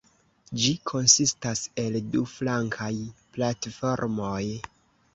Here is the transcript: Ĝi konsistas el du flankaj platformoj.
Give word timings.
Ĝi 0.63 0.71
konsistas 0.91 1.61
el 1.85 1.99
du 2.15 2.25
flankaj 2.33 2.91
platformoj. 3.39 4.45